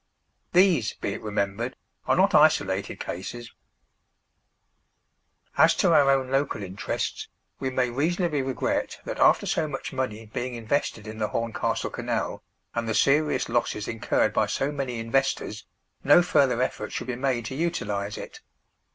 [0.53, 1.75] These, be it remembered,
[2.07, 3.53] are not isolated cases.
[5.53, 7.27] [Picture: On the Canal] As to our own local interests,
[7.59, 12.41] we may reasonably regret that, after so much money being invested in the Horncastle Canal,
[12.73, 15.67] and the serious losses incurred by so many investors,
[16.03, 18.41] no further effort should be made to utilize it.